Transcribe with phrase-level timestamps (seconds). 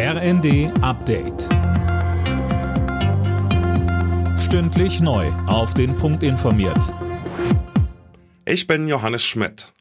[0.00, 1.48] RND Update.
[4.38, 5.26] Stündlich neu.
[5.48, 6.94] Auf den Punkt informiert.
[8.44, 9.72] Ich bin Johannes Schmidt.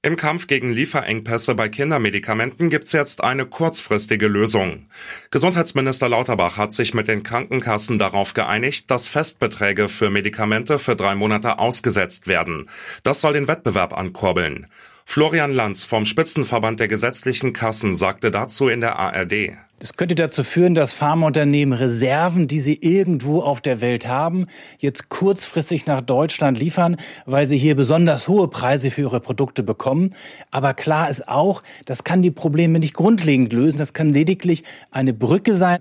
[0.00, 4.88] Im Kampf gegen Lieferengpässe bei Kindermedikamenten gibt's jetzt eine kurzfristige Lösung.
[5.30, 11.14] Gesundheitsminister Lauterbach hat sich mit den Krankenkassen darauf geeinigt, dass Festbeträge für Medikamente für drei
[11.14, 12.66] Monate ausgesetzt werden.
[13.02, 14.68] Das soll den Wettbewerb ankurbeln.
[15.12, 19.56] Florian Lanz vom Spitzenverband der gesetzlichen Kassen sagte dazu in der ARD.
[19.80, 24.46] Das könnte dazu führen, dass Pharmaunternehmen Reserven, die sie irgendwo auf der Welt haben,
[24.78, 26.96] jetzt kurzfristig nach Deutschland liefern,
[27.26, 30.14] weil sie hier besonders hohe Preise für ihre Produkte bekommen.
[30.52, 33.78] Aber klar ist auch, das kann die Probleme nicht grundlegend lösen.
[33.78, 35.80] Das kann lediglich eine Brücke sein.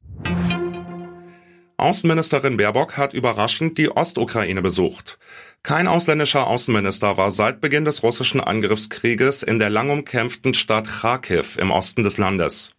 [1.80, 5.18] Außenministerin Baerbock hat überraschend die Ostukraine besucht.
[5.64, 11.58] Kein ausländischer Außenminister war seit Beginn des russischen Angriffskrieges in der lang umkämpften Stadt Kharkiv
[11.58, 12.70] im Osten des Landes.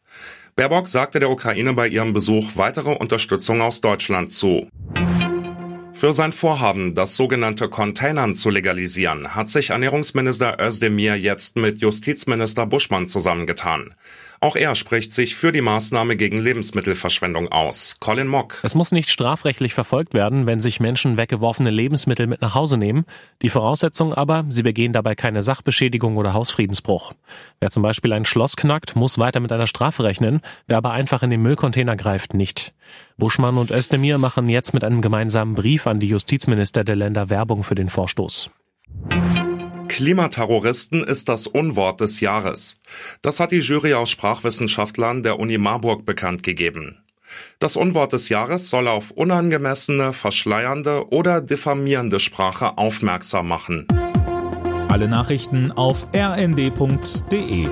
[0.57, 4.69] Baerbock sagte der Ukraine bei ihrem Besuch weitere Unterstützung aus Deutschland zu.
[6.01, 12.65] Für sein Vorhaben, das sogenannte Containern zu legalisieren, hat sich Ernährungsminister Özdemir jetzt mit Justizminister
[12.65, 13.93] Buschmann zusammengetan.
[14.43, 17.97] Auch er spricht sich für die Maßnahme gegen Lebensmittelverschwendung aus.
[18.01, 18.61] Colin Mock.
[18.63, 23.05] Es muss nicht strafrechtlich verfolgt werden, wenn sich Menschen weggeworfene Lebensmittel mit nach Hause nehmen.
[23.43, 27.13] Die Voraussetzung aber, sie begehen dabei keine Sachbeschädigung oder Hausfriedensbruch.
[27.61, 30.41] Wer zum Beispiel ein Schloss knackt, muss weiter mit einer Strafe rechnen.
[30.67, 32.73] Wer aber einfach in den Müllcontainer greift, nicht.
[33.21, 37.63] Buschmann und Özdemir machen jetzt mit einem gemeinsamen Brief an die Justizminister der Länder Werbung
[37.63, 38.51] für den Vorstoß.
[39.87, 42.77] Klimaterroristen ist das Unwort des Jahres.
[43.23, 46.99] Das hat die Jury aus Sprachwissenschaftlern der Uni Marburg bekannt gegeben.
[47.61, 53.87] Das Unwort des Jahres soll auf unangemessene, verschleiernde oder diffamierende Sprache aufmerksam machen.
[54.89, 57.69] Alle Nachrichten auf rnd.de